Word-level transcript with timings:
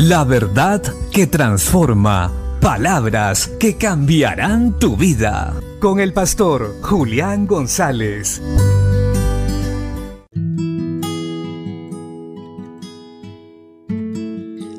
La 0.00 0.22
verdad 0.22 0.80
que 1.10 1.26
transforma. 1.26 2.32
Palabras 2.60 3.48
que 3.58 3.76
cambiarán 3.76 4.78
tu 4.78 4.96
vida. 4.96 5.60
Con 5.80 5.98
el 5.98 6.12
pastor 6.12 6.76
Julián 6.82 7.48
González. 7.48 8.40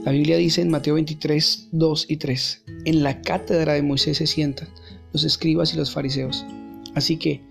La 0.06 0.14
Biblia 0.14 0.38
dice 0.38 0.62
en 0.62 0.70
Mateo 0.70 0.94
23, 0.94 1.68
2 1.74 2.06
y 2.08 2.16
3, 2.16 2.64
en 2.86 3.04
la 3.04 3.20
cátedra 3.22 3.74
de 3.74 3.84
Moisés 3.84 4.20
se 4.20 4.26
sientan 4.26 4.70
los 5.12 5.26
escribas 5.26 5.74
y 5.74 5.78
los 5.78 5.92
fariseos. 5.92 6.46
Así 6.96 7.18
que 7.18 7.42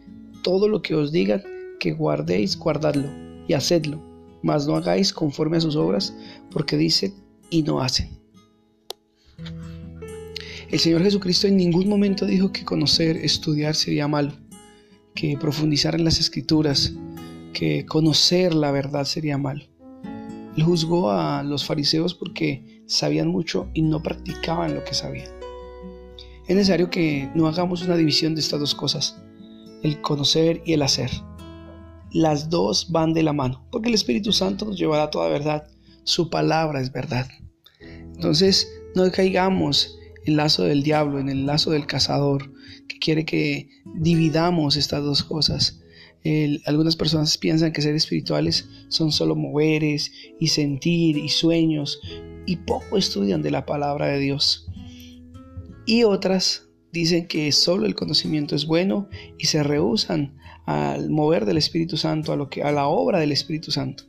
todo 0.43 0.69
lo 0.69 0.81
que 0.81 0.95
os 0.95 1.13
digan 1.13 1.43
que 1.81 1.93
guardéis, 1.93 2.57
guardadlo 2.57 3.11
y 3.47 3.53
hacedlo, 3.53 4.01
mas 4.43 4.67
no 4.67 4.75
hagáis 4.75 5.13
conforme 5.13 5.59
a 5.59 5.61
sus 5.61 5.77
obras, 5.77 6.15
porque 6.51 6.79
dice 6.79 7.13
y 7.51 7.63
no 7.63 7.81
hacen. 7.81 8.19
El 10.71 10.79
Señor 10.79 11.03
Jesucristo 11.03 11.47
en 11.47 11.57
ningún 11.57 11.89
momento 11.89 12.27
dijo 12.27 12.53
que 12.53 12.65
conocer, 12.65 13.17
estudiar 13.17 13.75
sería 13.75 14.07
malo, 14.07 14.33
que 15.15 15.37
profundizar 15.39 15.95
en 15.95 16.05
las 16.05 16.21
escrituras, 16.21 16.93
que 17.55 17.87
conocer 17.87 18.55
la 18.55 18.71
verdad 18.71 19.05
sería 19.05 19.39
malo. 19.39 19.65
Él 20.57 20.63
juzgó 20.63 21.11
a 21.11 21.43
los 21.43 21.65
fariseos 21.65 22.15
porque 22.15 22.83
sabían 22.87 23.29
mucho 23.29 23.71
y 23.75 23.83
no 23.83 24.03
practicaban 24.03 24.75
lo 24.75 24.85
que 24.85 24.93
sabían. 24.93 25.29
Es 26.49 26.57
necesario 26.57 26.91
que 26.91 27.31
no 27.35 27.47
hagamos 27.47 27.83
una 27.83 27.97
división 27.97 28.35
de 28.35 28.41
estas 28.41 28.61
dos 28.61 28.75
cosas, 28.75 29.23
el 29.83 30.01
conocer 30.01 30.63
y 30.67 30.73
el 30.73 30.83
hacer. 30.83 31.11
Las 32.11 32.51
dos 32.51 32.91
van 32.91 33.13
de 33.13 33.23
la 33.23 33.33
mano, 33.33 33.67
porque 33.71 33.89
el 33.89 33.95
Espíritu 33.95 34.33
Santo 34.33 34.65
nos 34.65 34.79
llevará 34.79 35.05
a 35.05 35.11
toda 35.11 35.29
verdad. 35.29 35.69
Su 36.09 36.31
palabra 36.31 36.81
es 36.81 36.91
verdad. 36.91 37.29
Entonces, 37.83 38.67
no 38.95 39.13
caigamos 39.13 39.99
en 40.25 40.31
el 40.31 40.37
lazo 40.39 40.65
del 40.65 40.83
diablo, 40.83 41.21
en 41.21 41.29
el 41.29 41.45
lazo 41.45 41.71
del 41.71 41.87
cazador, 41.87 42.51
que 42.89 42.99
quiere 42.99 43.27
que 43.27 43.69
dividamos 43.95 44.77
estas 44.77 45.03
dos 45.03 45.23
cosas. 45.23 45.83
algunas 46.65 46.97
personas 46.97 47.37
piensan 47.37 47.73
que 47.73 47.83
ser 47.83 47.95
espirituales 47.95 48.71
son 48.89 49.13
solo 49.13 49.37
moveres 49.37 50.11
y 50.41 50.49
sentir 50.49 51.19
y 51.19 51.29
sueños 51.29 52.01
y 52.47 52.57
poco 52.57 52.97
estudian 52.97 53.43
de 53.43 53.51
la 53.51 53.67
palabra 53.67 54.07
de 54.07 54.19
Dios. 54.19 54.67
Y 55.85 56.05
otras 56.05 56.71
dicen 56.91 57.29
que 57.29 57.53
solo 57.53 57.85
el 57.85 57.95
conocimiento 57.95 58.57
es 58.57 58.65
bueno 58.65 59.11
y 59.37 59.45
se 59.45 59.63
rehusan 59.63 60.39
al 60.65 61.11
mover 61.11 61.45
del 61.45 61.59
Espíritu 61.59 61.99
Santo, 61.99 62.33
a, 62.33 62.37
lo 62.37 62.49
que, 62.49 62.63
a 62.63 62.73
la 62.73 62.87
obra 62.87 63.21
del 63.21 63.33
Espíritu 63.33 63.71
Santo. 63.73 64.05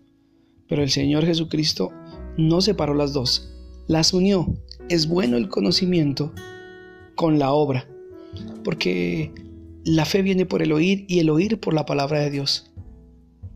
Pero 0.69 0.83
el 0.83 0.89
Señor 0.89 1.25
Jesucristo 1.25 1.91
no 2.37 2.61
separó 2.61 2.93
las 2.93 3.11
dos 3.11 3.49
las 3.89 4.13
unió. 4.13 4.55
Es 4.87 5.07
bueno 5.07 5.35
el 5.35 5.49
conocimiento 5.49 6.31
con 7.15 7.39
la 7.39 7.51
obra, 7.51 7.89
porque 8.63 9.33
la 9.83 10.05
fe 10.05 10.21
viene 10.21 10.45
por 10.45 10.61
el 10.61 10.71
oír 10.71 11.05
y 11.09 11.19
el 11.19 11.29
oír 11.29 11.59
por 11.59 11.73
la 11.73 11.85
palabra 11.85 12.19
de 12.19 12.29
Dios. 12.29 12.71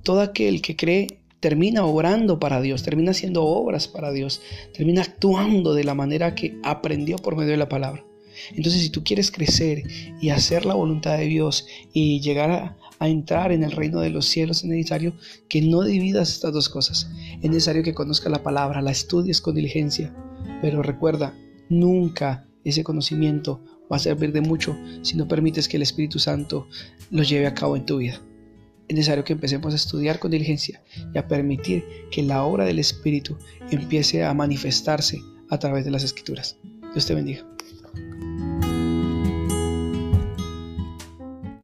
Todo 0.02 0.22
aquel 0.22 0.62
que 0.62 0.76
cree 0.76 1.20
termina 1.40 1.86
obrando 1.86 2.40
para 2.40 2.62
Dios, 2.62 2.82
termina 2.82 3.12
haciendo 3.12 3.44
obras 3.44 3.88
para 3.88 4.12
Dios, 4.12 4.42
termina 4.74 5.04
actuando 5.04 5.76
de 5.76 5.84
la 5.84 5.94
manera 5.94 6.34
que 6.34 6.58
aprendió 6.64 7.18
por 7.18 7.36
medio 7.36 7.52
de 7.52 7.58
la 7.58 7.70
palabra. 7.70 8.04
Entonces, 8.56 8.82
si 8.82 8.90
tú 8.90 9.04
quieres 9.04 9.32
crecer 9.32 9.84
y 10.20 10.30
hacer 10.30 10.66
la 10.66 10.74
voluntad 10.74 11.18
de 11.20 11.26
Dios 11.26 11.68
y 11.94 12.22
llegar 12.22 12.50
a, 12.50 12.78
a 13.04 13.10
entrar 13.10 13.52
en 13.52 13.64
el 13.66 13.72
reino 13.74 14.00
de 14.00 14.10
los 14.10 14.26
cielos, 14.28 14.64
es 14.64 14.70
necesario 14.70 15.14
que 15.50 15.62
no 15.62 15.82
dividas 15.82 16.32
estas 16.32 16.54
dos 16.54 16.70
cosas. 16.70 17.12
Es 17.42 17.50
necesario 17.50 17.84
que 17.84 17.94
conozcas 17.94 18.32
la 18.32 18.44
palabra, 18.44 18.82
la 18.82 18.92
estudies 18.92 19.42
con 19.42 19.56
diligencia. 19.56 20.16
Pero 20.62 20.82
recuerda, 20.82 21.38
nunca 21.68 22.48
ese 22.64 22.86
conocimiento 22.86 23.62
va 23.92 23.98
a 23.98 24.00
servir 24.00 24.32
de 24.32 24.40
mucho 24.40 24.78
si 25.02 25.18
no 25.18 25.28
permites 25.28 25.68
que 25.68 25.76
el 25.76 25.84
Espíritu 25.84 26.18
Santo 26.18 26.70
lo 27.12 27.24
lleve 27.24 27.46
a 27.46 27.54
cabo 27.54 27.76
en 27.76 27.86
tu 27.86 27.98
vida. 27.98 28.22
Es 28.88 28.96
necesario 28.96 29.26
que 29.26 29.34
empecemos 29.34 29.74
a 29.74 29.76
estudiar 29.76 30.20
con 30.20 30.32
diligencia 30.32 30.82
y 31.14 31.18
a 31.18 31.28
permitir 31.28 31.84
que 32.10 32.24
la 32.24 32.46
obra 32.46 32.64
del 32.64 32.80
Espíritu 32.80 33.38
empiece 33.70 34.24
a 34.24 34.34
manifestarse 34.34 35.20
a 35.50 35.60
través 35.60 35.84
de 35.84 35.92
las 35.92 36.06
Escrituras. 36.06 36.56
Dios 36.94 37.06
te 37.06 37.16
bendiga. 37.16 37.53